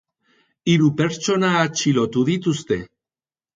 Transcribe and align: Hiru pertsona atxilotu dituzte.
Hiru 0.73 0.87
pertsona 1.01 1.53
atxilotu 1.61 2.25
dituzte. 2.33 2.83